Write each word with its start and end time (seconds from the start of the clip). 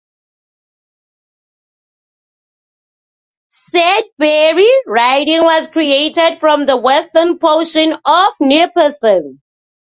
Sudbury 3.49 4.67
riding 4.87 5.43
was 5.43 5.67
created 5.67 6.39
from 6.39 6.65
the 6.65 6.75
western 6.75 7.37
portion 7.37 7.93
of 8.03 8.33
Nipissing. 8.39 9.39